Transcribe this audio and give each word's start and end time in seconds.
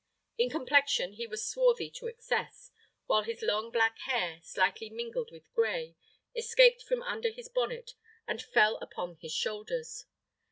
In 0.35 0.49
complexion 0.49 1.13
he 1.13 1.27
was 1.27 1.47
swarthy 1.47 1.91
to 1.91 2.07
excess, 2.07 2.71
while 3.05 3.21
his 3.21 3.43
long 3.43 3.69
black 3.69 3.99
hair, 3.99 4.39
slightly 4.41 4.89
mingled 4.89 5.29
with 5.31 5.53
gray, 5.53 5.95
escaped 6.35 6.81
from 6.81 7.03
under 7.03 7.29
his 7.29 7.47
bonnet 7.49 7.93
and 8.25 8.41
fell 8.41 8.77
upon 8.81 9.17
his 9.21 9.31
shoulders. 9.31 10.07